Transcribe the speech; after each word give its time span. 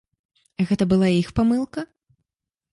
Гэта 0.69 0.87
была 0.95 1.11
іх 1.21 1.29
памылка? 1.43 1.87